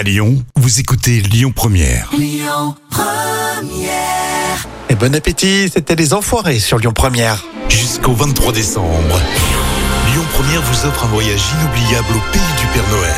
À 0.00 0.02
Lyon, 0.02 0.42
vous 0.56 0.80
écoutez 0.80 1.20
Lyon 1.20 1.52
Première. 1.54 2.08
Et 4.88 4.94
bon 4.94 5.14
appétit, 5.14 5.68
c'était 5.70 5.94
les 5.94 6.14
enfoirés 6.14 6.58
sur 6.58 6.78
Lyon 6.78 6.94
Première. 6.94 7.44
Jusqu'au 7.68 8.14
23 8.14 8.54
décembre. 8.54 9.20
Lyon 10.10 10.22
Première 10.32 10.62
vous 10.62 10.86
offre 10.86 11.04
un 11.04 11.08
voyage 11.08 11.42
inoubliable 11.52 12.14
au 12.16 12.32
pays 12.32 12.40
du 12.58 12.66
Père 12.72 12.88
Noël. 12.88 13.12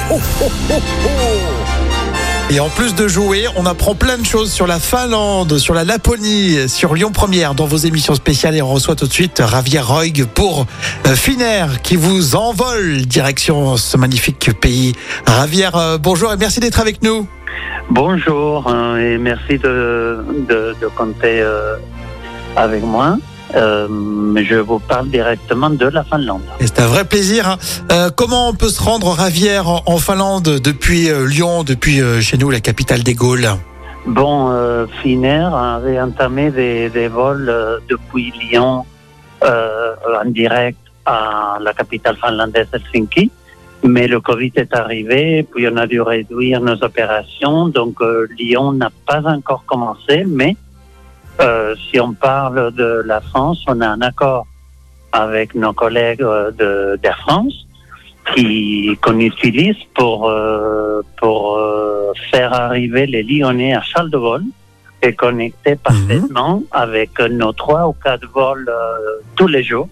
Et 2.50 2.60
en 2.60 2.68
plus 2.68 2.94
de 2.94 3.08
jouer, 3.08 3.46
on 3.56 3.64
apprend 3.64 3.94
plein 3.94 4.18
de 4.18 4.26
choses 4.26 4.52
sur 4.52 4.66
la 4.66 4.78
Finlande, 4.78 5.58
sur 5.58 5.74
la 5.74 5.84
Laponie, 5.84 6.68
sur 6.68 6.94
Lyon 6.94 7.10
Première 7.10 7.54
dans 7.54 7.64
vos 7.64 7.78
émissions 7.78 8.14
spéciales. 8.14 8.56
Et 8.56 8.62
on 8.62 8.68
reçoit 8.68 8.94
tout 8.94 9.06
de 9.06 9.12
suite 9.12 9.42
Javier 9.50 9.80
Roig 9.80 10.26
pour 10.34 10.66
euh, 11.06 11.14
Finnair 11.14 11.80
qui 11.82 11.96
vous 11.96 12.36
envole 12.36 13.02
direction 13.06 13.76
ce 13.76 13.96
magnifique 13.96 14.50
pays. 14.60 14.92
Javier, 15.26 15.70
euh, 15.74 15.98
bonjour 15.98 16.32
et 16.32 16.36
merci 16.36 16.60
d'être 16.60 16.80
avec 16.80 17.02
nous. 17.02 17.26
Bonjour 17.90 18.68
hein, 18.68 18.98
et 18.98 19.18
merci 19.18 19.58
de 19.58 20.76
compter 20.96 21.40
euh, 21.40 21.76
avec 22.56 22.82
moi. 22.82 23.16
Euh, 23.54 23.86
je 24.50 24.54
vous 24.56 24.78
parle 24.78 25.08
directement 25.08 25.70
de 25.70 25.86
la 25.86 26.04
Finlande. 26.04 26.42
C'est 26.60 26.80
un 26.80 26.86
vrai 26.86 27.04
plaisir. 27.04 27.48
hein. 27.48 27.58
Euh, 27.90 28.10
comment 28.14 28.48
on 28.48 28.54
peut 28.54 28.68
se 28.68 28.82
rendre, 28.82 29.08
en, 29.66 29.82
en 29.86 29.98
Finlande 29.98 30.60
depuis 30.62 31.10
euh, 31.10 31.26
Lyon, 31.26 31.62
depuis 31.62 32.00
euh, 32.00 32.20
chez 32.20 32.38
nous, 32.38 32.50
la 32.50 32.60
capitale 32.60 33.02
des 33.02 33.14
Gaules? 33.14 33.48
Bon, 34.06 34.50
euh, 34.50 34.86
Finnair 35.02 35.54
avait 35.54 36.00
entamé 36.00 36.50
des, 36.50 36.88
des 36.88 37.08
vols 37.08 37.52
depuis 37.88 38.32
Lyon 38.40 38.84
en 39.42 40.24
direct 40.26 40.78
à 41.04 41.58
la 41.60 41.72
capitale 41.72 42.16
finlandaise 42.16 42.68
Helsinki. 42.72 43.30
Mais 43.84 44.06
le 44.06 44.20
Covid 44.20 44.52
est 44.54 44.72
arrivé, 44.74 45.42
puis 45.42 45.66
on 45.72 45.76
a 45.76 45.86
dû 45.88 46.00
réduire 46.00 46.60
nos 46.60 46.80
opérations. 46.84 47.66
Donc 47.68 47.96
Lyon 48.38 48.72
n'a 48.72 48.90
pas 49.06 49.20
encore 49.24 49.64
commencé, 49.66 50.24
mais 50.26 50.56
euh, 51.40 51.74
si 51.90 51.98
on 52.00 52.12
parle 52.12 52.72
de 52.72 53.02
la 53.04 53.20
France, 53.20 53.64
on 53.66 53.80
a 53.80 53.88
un 53.88 54.00
accord 54.00 54.46
avec 55.12 55.54
nos 55.54 55.72
collègues 55.72 56.22
euh, 56.22 56.50
de 56.50 56.98
d'Air 57.02 57.18
France 57.18 57.66
qui 58.34 58.96
qu'on 59.02 59.18
utilise 59.18 59.76
pour 59.94 60.28
euh, 60.28 61.02
pour 61.18 61.56
euh, 61.56 62.12
faire 62.30 62.52
arriver 62.52 63.06
les 63.06 63.22
Lyonnais 63.22 63.74
à 63.74 63.82
Charles 63.82 64.10
de 64.10 64.18
Gaulle 64.18 64.44
et 65.02 65.12
connecter 65.14 65.76
parfaitement 65.76 66.62
avec 66.70 67.18
nos 67.18 67.52
trois 67.52 67.88
ou 67.88 67.92
quatre 67.92 68.26
vols 68.28 68.68
euh, 68.68 69.20
tous 69.36 69.48
les 69.48 69.62
jours 69.62 69.88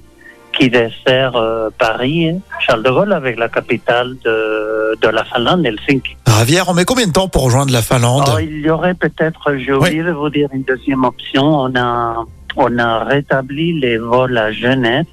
qui 0.53 0.69
dessert 0.69 1.37
euh, 1.37 1.71
Paris, 1.79 2.35
Charles 2.61 2.83
de 2.83 2.91
Gaulle 2.91 3.13
avec 3.13 3.39
la 3.39 3.49
capitale 3.49 4.17
de, 4.25 4.97
de 5.01 5.09
la 5.09 5.25
Finlande, 5.25 5.65
Helsinki. 5.65 6.17
Javier, 6.27 6.63
on 6.67 6.75
met 6.75 6.85
combien 6.85 7.07
de 7.07 7.13
temps 7.13 7.29
pour 7.29 7.45
rejoindre 7.45 7.73
la 7.73 7.83
Finlande? 7.83 8.23
Alors, 8.27 8.41
il 8.41 8.61
y 8.61 8.71
aurait 8.71 8.95
peut-être, 8.95 9.57
j'ai 9.57 9.73
oublié 9.73 10.03
de 10.03 10.11
vous 10.11 10.31
dire 10.31 10.49
une 10.53 10.63
deuxième 10.63 11.05
option. 11.05 11.45
On 11.45 11.75
a, 11.77 12.25
on 12.57 12.79
a 12.79 13.05
rétabli 13.05 13.79
les 13.79 13.99
vols 13.99 14.39
à 14.39 14.51
Genève. 14.51 15.07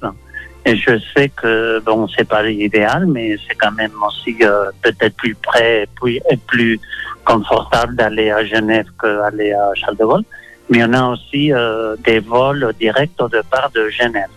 Et 0.66 0.76
je 0.76 0.98
sais 1.14 1.28
que, 1.30 1.80
bon, 1.80 2.08
c'est 2.08 2.28
pas 2.28 2.42
l'idéal, 2.42 3.06
mais 3.06 3.36
c'est 3.46 3.54
quand 3.54 3.72
même 3.72 3.92
aussi 4.06 4.36
euh, 4.42 4.70
peut-être 4.82 5.16
plus 5.16 5.34
près 5.34 5.84
et 5.84 5.88
plus, 5.98 6.16
et 6.30 6.36
plus 6.46 6.80
confortable 7.24 7.94
d'aller 7.96 8.30
à 8.30 8.44
Genève 8.44 8.86
qu'aller 9.00 9.52
à 9.52 9.70
Charles 9.74 9.96
de 9.96 10.04
Gaulle. 10.04 10.24
Mais 10.68 10.84
on 10.84 10.92
a 10.92 11.06
aussi 11.12 11.52
euh, 11.52 11.96
des 12.04 12.18
vols 12.18 12.72
directs 12.78 13.18
au 13.20 13.28
départ 13.28 13.70
de 13.74 13.88
Genève. 13.88 14.28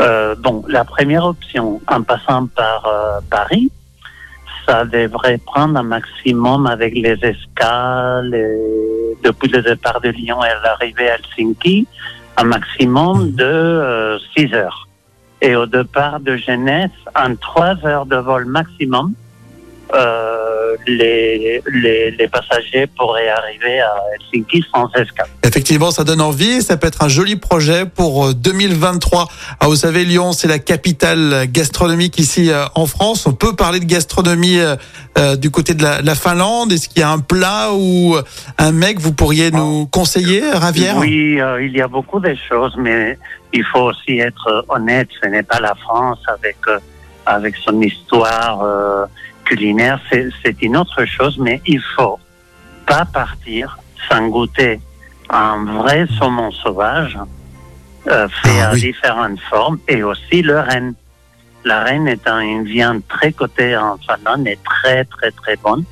Euh, 0.00 0.34
bon, 0.36 0.64
la 0.68 0.84
première 0.84 1.24
option, 1.24 1.80
en 1.86 2.02
passant 2.02 2.46
par 2.48 2.86
euh, 2.86 3.20
Paris, 3.30 3.70
ça 4.66 4.84
devrait 4.84 5.38
prendre 5.38 5.78
un 5.78 5.82
maximum 5.82 6.66
avec 6.66 6.94
les 6.94 7.18
escales 7.22 8.34
et 8.34 9.16
depuis 9.22 9.48
le 9.48 9.62
départ 9.62 10.00
de 10.00 10.08
Lyon 10.08 10.38
et 10.42 10.48
l'arrivée 10.62 11.10
à 11.10 11.16
Helsinki, 11.16 11.86
un 12.36 12.44
maximum 12.44 13.32
de 13.32 14.18
6 14.36 14.54
heures. 14.54 14.88
Et 15.40 15.54
au 15.54 15.66
départ 15.66 16.20
de 16.20 16.36
Genève, 16.36 16.90
en 17.14 17.36
3 17.36 17.84
heures 17.84 18.06
de 18.06 18.16
vol 18.16 18.46
maximum, 18.46 19.12
euh, 19.94 20.53
les, 20.86 21.62
les, 21.72 22.10
les 22.10 22.28
passagers 22.28 22.86
pourraient 22.96 23.28
arriver 23.28 23.80
à 23.80 23.94
Helsinki 24.14 24.64
sans 24.74 24.88
escale. 24.94 25.28
Effectivement, 25.42 25.90
ça 25.90 26.04
donne 26.04 26.20
envie. 26.20 26.62
Ça 26.62 26.76
peut 26.76 26.86
être 26.86 27.02
un 27.02 27.08
joli 27.08 27.36
projet 27.36 27.86
pour 27.86 28.26
euh, 28.26 28.34
2023. 28.34 29.28
Ah, 29.60 29.66
vous 29.66 29.76
savez, 29.76 30.04
Lyon, 30.04 30.32
c'est 30.32 30.48
la 30.48 30.58
capitale 30.58 31.46
gastronomique 31.48 32.18
ici 32.18 32.50
euh, 32.50 32.64
en 32.74 32.86
France. 32.86 33.26
On 33.26 33.32
peut 33.32 33.54
parler 33.54 33.80
de 33.80 33.84
gastronomie 33.84 34.58
euh, 34.58 34.76
euh, 35.18 35.36
du 35.36 35.50
côté 35.50 35.74
de 35.74 35.82
la, 35.82 36.02
la 36.02 36.14
Finlande. 36.14 36.72
Est-ce 36.72 36.88
qu'il 36.88 37.00
y 37.00 37.02
a 37.02 37.10
un 37.10 37.20
plat 37.20 37.70
ou 37.72 38.16
un 38.58 38.72
mec 38.72 38.98
vous 38.98 39.12
pourriez 39.12 39.50
nous 39.50 39.86
conseiller, 39.86 40.42
Ravière 40.52 40.96
Oui, 40.98 41.40
euh, 41.40 41.64
il 41.64 41.72
y 41.72 41.80
a 41.80 41.88
beaucoup 41.88 42.20
de 42.20 42.34
choses, 42.48 42.74
mais 42.78 43.18
il 43.52 43.64
faut 43.64 43.82
aussi 43.82 44.18
être 44.18 44.48
euh, 44.48 44.62
honnête. 44.68 45.08
Ce 45.22 45.28
n'est 45.28 45.42
pas 45.42 45.60
la 45.60 45.74
France 45.74 46.18
avec 46.26 46.56
euh, 46.68 46.78
avec 47.26 47.56
son 47.56 47.80
histoire 47.80 48.62
euh, 48.62 49.06
culinaire. 49.44 50.00
C'est 50.10 50.60
une 50.62 50.76
autre 50.76 51.04
chose, 51.04 51.38
mais 51.38 51.60
il 51.66 51.80
faut 51.96 52.18
pas 52.86 53.04
partir 53.04 53.78
sans 54.08 54.28
goûter 54.28 54.80
un 55.30 55.64
vrai 55.64 56.06
saumon 56.18 56.50
sauvage 56.50 57.18
euh, 58.08 58.28
fait 58.28 58.60
Ah 58.60 58.68
à 58.70 58.72
oui. 58.74 58.80
différentes 58.82 59.40
formes 59.48 59.78
et 59.88 60.02
aussi 60.02 60.42
le 60.42 60.60
renne. 60.60 60.94
La 61.64 61.82
reine 61.82 62.06
est 62.08 62.26
un- 62.28 62.40
une 62.40 62.64
viande 62.64 63.00
très 63.08 63.32
cotée 63.32 63.74
en 63.76 63.96
Finlande 63.96 64.46
et 64.46 64.58
très 64.62 65.04
très 65.06 65.30
très 65.30 65.56
bonne. 65.56 65.84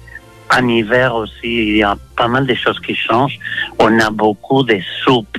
En 0.55 0.69
hiver 0.69 1.15
aussi, 1.15 1.33
il 1.69 1.77
y 1.79 1.83
a 1.83 1.97
pas 2.15 2.29
mal 2.29 2.47
de 2.47 2.55
choses 2.55 2.79
qui 2.81 2.95
changent. 2.95 3.39
On 3.79 3.99
a 3.99 4.11
beaucoup 4.11 4.63
de 4.65 4.79
soupes 5.03 5.39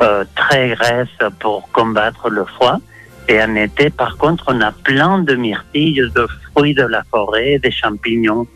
euh, 0.00 0.24
très 0.34 0.70
graisses 0.70 1.20
pour 1.40 1.68
combattre 1.72 2.30
le 2.30 2.46
foie. 2.56 2.78
Et 3.28 3.42
en 3.42 3.54
été, 3.56 3.90
par 3.90 4.16
contre, 4.16 4.44
on 4.48 4.60
a 4.60 4.72
plein 4.72 5.18
de 5.18 5.34
myrtilles, 5.34 6.02
de 6.14 6.26
fruits 6.50 6.74
de 6.74 6.84
la 6.84 7.02
forêt, 7.10 7.58
des 7.62 7.70
champignons. 7.70 8.46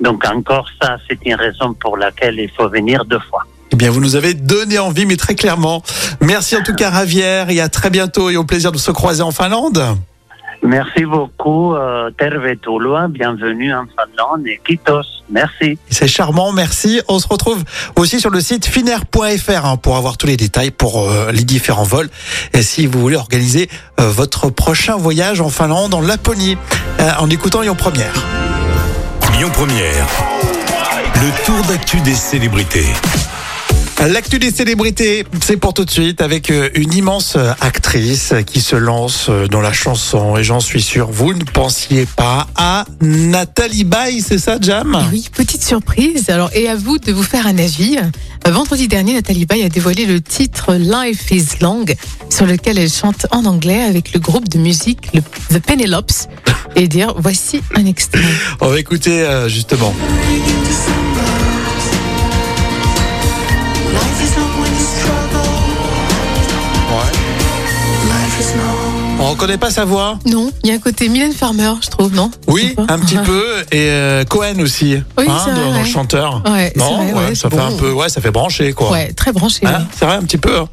Donc 0.00 0.24
encore 0.26 0.68
ça, 0.80 0.96
c'est 1.08 1.18
une 1.24 1.34
raison 1.34 1.74
pour 1.74 1.96
laquelle 1.96 2.38
il 2.38 2.50
faut 2.50 2.68
venir 2.68 3.04
deux 3.04 3.20
fois. 3.30 3.44
Eh 3.72 3.76
bien, 3.76 3.90
vous 3.90 4.00
nous 4.00 4.16
avez 4.16 4.34
donné 4.34 4.78
envie, 4.78 5.06
mais 5.06 5.16
très 5.16 5.34
clairement. 5.34 5.82
Merci 6.20 6.56
en 6.56 6.62
tout 6.62 6.74
cas, 6.74 6.90
Ravière, 6.90 7.50
et 7.50 7.60
à 7.60 7.68
très 7.68 7.90
bientôt 7.90 8.30
et 8.30 8.36
au 8.36 8.44
plaisir 8.44 8.72
de 8.72 8.78
se 8.78 8.90
croiser 8.90 9.22
en 9.22 9.32
Finlande. 9.32 9.82
Merci 10.62 11.04
beaucoup, 11.04 11.74
euh, 11.74 12.10
Tervetuloa, 12.12 13.08
bienvenue 13.08 13.74
en 13.74 13.84
Finlande 13.86 14.46
et 14.46 14.60
Kitos. 14.64 15.02
Merci. 15.28 15.76
C'est 15.90 16.06
charmant, 16.06 16.52
merci. 16.52 17.00
On 17.08 17.18
se 17.18 17.26
retrouve 17.26 17.64
aussi 17.96 18.20
sur 18.20 18.30
le 18.30 18.40
site 18.40 18.66
finnair.fr 18.66 19.66
hein, 19.66 19.76
pour 19.76 19.96
avoir 19.96 20.16
tous 20.16 20.28
les 20.28 20.36
détails 20.36 20.70
pour 20.70 21.00
euh, 21.00 21.32
les 21.32 21.42
différents 21.42 21.82
vols. 21.82 22.08
Et 22.52 22.62
si 22.62 22.86
vous 22.86 23.00
voulez 23.00 23.16
organiser 23.16 23.68
euh, 23.98 24.08
votre 24.08 24.50
prochain 24.50 24.96
voyage 24.96 25.40
en 25.40 25.48
Finlande, 25.48 25.94
en 25.94 26.00
Laponie, 26.00 26.56
euh, 27.00 27.10
en 27.18 27.28
écoutant 27.28 27.62
Lyon 27.62 27.74
Première. 27.74 28.14
Lyon 29.36 29.50
Première. 29.52 30.06
Le 31.16 31.44
tour 31.44 31.64
d'actu 31.66 32.00
des 32.00 32.14
célébrités. 32.14 32.86
L'actu 34.08 34.40
des 34.40 34.50
célébrités, 34.50 35.24
c'est 35.44 35.56
pour 35.56 35.74
tout 35.74 35.84
de 35.84 35.90
suite 35.90 36.20
avec 36.22 36.50
euh, 36.50 36.68
une 36.74 36.92
immense 36.92 37.34
euh, 37.36 37.52
actrice 37.60 38.34
qui 38.46 38.60
se 38.60 38.74
lance 38.74 39.26
euh, 39.28 39.46
dans 39.46 39.60
la 39.60 39.72
chanson. 39.72 40.36
Et 40.36 40.42
j'en 40.42 40.58
suis 40.58 40.82
sûr, 40.82 41.08
vous 41.10 41.32
ne 41.34 41.44
pensiez 41.44 42.06
pas 42.16 42.48
à 42.56 42.84
Nathalie 43.00 43.84
Baye, 43.84 44.20
c'est 44.20 44.38
ça, 44.38 44.58
Jam? 44.60 44.98
Et 45.08 45.12
oui, 45.14 45.28
petite 45.32 45.62
surprise. 45.62 46.30
Alors, 46.30 46.50
et 46.52 46.68
à 46.68 46.74
vous 46.74 46.98
de 46.98 47.12
vous 47.12 47.22
faire 47.22 47.46
un 47.46 47.56
avis. 47.58 47.96
Vendredi 48.44 48.88
dernier, 48.88 49.14
Nathalie 49.14 49.46
Baye 49.46 49.62
a 49.62 49.68
dévoilé 49.68 50.04
le 50.04 50.20
titre 50.20 50.74
Life 50.74 51.30
is 51.30 51.60
Long, 51.60 51.84
sur 52.28 52.44
lequel 52.46 52.78
elle 52.78 52.90
chante 52.90 53.26
en 53.30 53.44
anglais 53.44 53.82
avec 53.82 54.12
le 54.14 54.18
groupe 54.18 54.48
de 54.48 54.58
musique 54.58 55.12
le- 55.14 55.22
The 55.56 55.62
Penelopes. 55.64 56.26
Et 56.74 56.88
dire, 56.88 57.14
voici 57.16 57.60
un 57.76 57.86
extrait. 57.86 58.20
On 58.60 58.68
va 58.68 58.80
écouter 58.80 59.20
euh, 59.22 59.48
justement. 59.48 59.94
On 69.24 69.30
reconnaît 69.30 69.56
pas 69.56 69.70
sa 69.70 69.84
voix 69.84 70.18
Non, 70.26 70.50
il 70.64 70.68
y 70.68 70.72
a 70.72 70.74
un 70.74 70.78
côté 70.80 71.08
Mylène 71.08 71.32
Farmer, 71.32 71.70
je 71.80 71.88
trouve, 71.90 72.12
non 72.12 72.28
Oui, 72.48 72.74
un 72.88 72.98
petit 72.98 73.16
peu. 73.18 73.44
Et 73.70 73.86
euh, 73.88 74.24
Cohen 74.24 74.58
aussi. 74.60 74.96
Oui, 75.16 75.24
hein, 75.28 75.38
vrai, 75.46 75.54
dans 75.54 75.70
le 75.70 75.76
ouais. 75.78 75.84
chanteur. 75.84 76.42
Ouais, 76.44 76.72
non, 76.76 76.96
vrai, 76.96 77.12
ouais, 77.28 77.34
ça 77.36 77.48
fait 77.48 77.56
bon. 77.56 77.62
un 77.66 77.72
peu, 77.76 77.92
ouais, 77.92 78.08
ça 78.08 78.20
fait 78.20 78.32
brancher, 78.32 78.72
quoi. 78.72 78.90
Ouais, 78.90 79.12
très 79.12 79.30
branché. 79.32 79.64
Hein, 79.64 79.86
c'est 79.96 80.06
vrai, 80.06 80.16
un 80.16 80.22
petit 80.22 80.38
peu. 80.38 80.58
hein. 80.58 80.68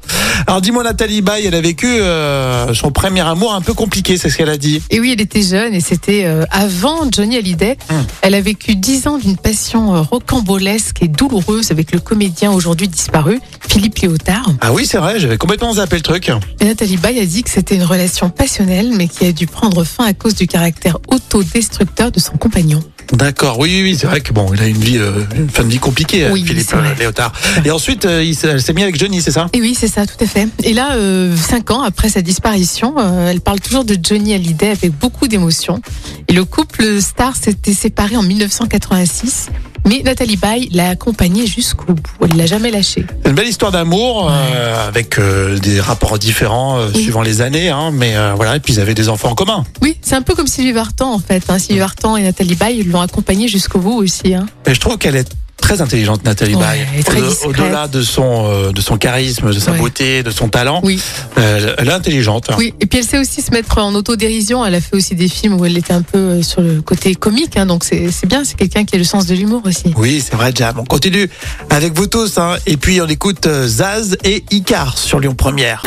Alors 0.48 0.62
dis-moi, 0.62 0.84
Nathalie 0.84 1.22
Baye, 1.22 1.46
elle 1.46 1.54
a 1.54 1.62
vécu 1.62 1.86
euh, 1.88 2.74
son 2.74 2.92
premier 2.92 3.22
amour 3.22 3.54
un 3.54 3.62
peu 3.62 3.74
compliqué, 3.76 4.18
c'est 4.18 4.32
ce 4.32 4.38
qu'elle 4.38 4.50
a 4.50 4.58
dit. 4.58 4.82
Et 4.90 5.00
oui, 5.00 5.12
elle 5.14 5.22
était 5.22 5.44
jeune 5.44 5.74
et 5.76 5.82
c'était 5.82 6.24
euh, 6.26 6.44
avant 6.50 7.08
Johnny 7.12 7.38
Hallyday. 7.38 7.78
Hum. 7.92 8.04
Elle 8.24 8.34
a 8.34 8.42
vécu 8.42 8.76
dix 8.76 9.06
ans 9.08 9.20
d'une 9.20 9.38
passion 9.38 10.02
rocambolesque 10.04 11.04
et 11.04 11.08
douloureuse 11.08 11.70
avec 11.72 11.92
le 11.92 12.00
comédien 12.00 12.52
aujourd'hui 12.52 12.88
disparu, 12.88 13.40
Philippe 13.68 14.00
Léotard. 14.00 14.50
Ah 14.62 14.74
oui, 14.74 14.88
c'est 14.88 14.98
vrai, 14.98 15.20
j'avais 15.20 15.38
complètement 15.38 15.74
zappé 15.74 15.98
le 15.98 16.02
truc. 16.02 16.32
Et 16.60 16.66
Nathalie 16.66 16.98
Baye 16.98 17.20
a 17.20 17.26
dit 17.26 17.44
que 17.44 17.50
c'était 17.52 17.76
une 17.76 17.84
relation 17.84 18.30
passionnel, 18.40 18.94
mais 18.96 19.10
qui 19.10 19.26
a 19.26 19.34
dû 19.34 19.48
prendre 19.48 19.84
fin 19.84 20.06
à 20.06 20.14
cause 20.14 20.34
du 20.34 20.48
caractère 20.48 20.98
autodestructeur 21.10 22.10
de 22.10 22.22
son 22.22 22.38
compagnon. 22.38 22.82
D'accord, 23.14 23.58
oui, 23.60 23.70
oui, 23.78 23.82
oui, 23.92 23.98
c'est 24.00 24.08
vrai 24.08 24.22
que 24.22 24.32
bon, 24.34 24.52
il 24.54 24.62
a 24.62 24.68
une 24.68 24.78
vie, 24.78 24.98
euh, 24.98 25.24
une 25.36 25.50
fin 25.50 25.64
de 25.64 25.70
vie 25.70 25.80
compliquée, 25.80 26.26
euh, 26.26 26.32
Oui, 26.32 26.44
Philippe 26.46 26.72
euh, 26.74 26.94
Léotard. 27.00 27.32
Et 27.66 27.72
ensuite, 27.72 28.06
euh, 28.06 28.24
il 28.24 28.36
s'est 28.36 28.48
elle 28.50 28.62
s'est 28.62 28.74
mis 28.74 28.84
avec 28.84 28.98
Johnny, 29.00 29.22
c'est 29.22 29.32
ça? 29.32 29.48
Et 29.54 29.62
oui, 29.62 29.76
c'est 29.78 29.88
ça, 29.88 30.06
tout 30.06 30.22
à 30.24 30.28
fait. 30.28 30.48
Et 30.64 30.74
là, 30.74 30.94
euh, 30.94 31.36
cinq 31.36 31.72
ans 31.72 31.82
après 31.82 32.10
sa 32.10 32.22
disparition, 32.22 32.96
elle 33.28 33.42
parle 33.42 33.60
toujours 33.60 33.84
de 33.86 33.98
Johnny 34.02 34.34
Hallyday 34.34 34.70
avec 34.70 34.92
beaucoup 34.98 35.28
d'émotion. 35.28 35.82
Et 36.28 36.34
le 36.34 36.46
couple 36.46 37.02
star 37.02 37.36
s'était 37.36 37.74
séparé 37.74 38.16
en 38.16 38.24
1986. 38.24 39.48
Mais 39.88 40.02
Nathalie 40.04 40.36
Baye 40.36 40.70
l'a 40.74 40.90
accompagné 40.90 41.48
jusqu'au 41.48 41.94
bout. 41.94 42.04
Elle 42.30 42.36
l'a 42.38 42.46
jamais 42.46 42.70
lâché. 42.70 43.06
C'est 43.24 43.30
une 43.30 43.36
belle 43.36 43.48
histoire 43.48 43.72
d'amour 43.72 44.30
euh, 44.30 44.88
avec 44.88 45.18
euh, 45.18 45.58
des 45.58 45.80
rapports 45.80 46.20
différents 46.20 46.78
euh, 46.80 46.90
Oui. 46.94 47.04
suivant 47.04 47.22
les 47.22 47.42
années, 47.42 47.70
hein, 47.70 47.90
mais 47.92 48.14
voilà, 48.36 48.58
et 48.58 48.60
puis 48.60 48.74
ils 48.74 48.80
avaient 48.82 48.94
des 48.94 49.08
enfants 49.10 49.30
en 49.30 49.36
commun. 49.36 49.64
Oui, 49.82 49.98
c'est 50.02 50.16
un 50.16 50.22
peu 50.22 50.36
comme 50.36 50.48
Sylvie 50.48 50.74
Vartan 50.74 51.14
en 51.14 51.20
fait. 51.20 51.44
Hein. 51.50 51.58
Sylvie 51.60 51.80
Vartan 51.80 52.18
et 52.18 52.24
Nathalie 52.24 52.56
Baye 52.56 52.84
l'ont 52.84 52.99
accompagné 53.02 53.48
jusqu'au 53.48 53.80
bout 53.80 53.98
aussi. 54.02 54.34
Hein. 54.34 54.46
Et 54.68 54.74
je 54.74 54.80
trouve 54.80 54.98
qu'elle 54.98 55.16
est 55.16 55.30
très 55.62 55.82
intelligente, 55.82 56.24
Nathalie 56.24 56.56
Ouais, 56.56 56.62
Baye. 56.62 56.86
elle 56.94 57.00
est 57.02 57.04
très 57.04 57.22
Au- 57.22 57.28
discrète. 57.28 57.50
Au-delà 57.50 57.88
de 57.90 58.02
son, 58.02 58.46
euh, 58.50 58.72
de 58.72 58.80
son 58.82 58.98
charisme, 58.98 59.54
de 59.54 59.60
sa 59.60 59.72
Ouais. 59.74 59.78
beauté, 59.78 60.24
de 60.24 60.32
son 60.32 60.48
talent, 60.48 60.80
Oui. 60.84 61.02
euh, 61.38 61.76
elle 61.78 61.90
est 61.90 61.94
intelligente. 61.94 62.50
Oui, 62.58 62.74
et 62.80 62.86
puis 62.86 63.00
elle 63.00 63.06
sait 63.06 63.20
aussi 63.20 63.42
se 63.42 63.52
mettre 63.52 63.78
en 63.78 63.94
autodérision. 63.94 64.66
Elle 64.66 64.76
a 64.76 64.82
fait 64.82 64.96
aussi 64.96 65.16
des 65.16 65.28
films 65.28 65.60
où 65.60 65.66
elle 65.66 65.78
était 65.78 65.92
un 65.94 66.02
peu 66.02 66.18
euh, 66.18 66.42
sur 66.44 66.62
le 66.62 66.82
côté 66.82 67.14
comique, 67.14 67.58
hein, 67.58 67.66
donc 67.66 67.84
c'est 67.84 68.10
c'est 68.10 68.26
bien. 68.26 68.44
C'est 68.46 68.56
quelqu'un 68.56 68.86
qui 68.86 68.96
a 68.96 68.98
le 68.98 69.04
sens 69.04 69.26
de 69.28 69.36
l'humour 69.36 69.62
aussi. 69.66 69.94
Oui, 69.98 70.24
c'est 70.26 70.36
vrai, 70.36 70.54
Jam. 70.56 70.76
On 70.80 70.86
continue 70.86 71.30
avec 71.70 71.94
vous 71.94 72.08
tous, 72.08 72.38
hein, 72.38 72.56
et 72.66 72.78
puis 72.78 73.02
on 73.02 73.08
écoute 73.08 73.46
euh, 73.46 73.68
Zaz 73.68 74.18
et 74.24 74.44
Icar 74.52 74.98
sur 74.98 75.20
Lyon 75.20 75.36
Première. 75.36 75.84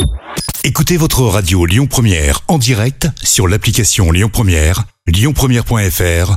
Écoutez 0.64 0.96
votre 0.98 1.22
radio 1.22 1.64
Lyon 1.64 1.86
Première 1.86 2.42
en 2.46 2.58
direct 2.58 3.08
sur 3.24 3.48
l'application 3.48 4.12
Lyon 4.12 4.28
Première, 4.30 4.84
lyonpremière.fr 5.08 6.36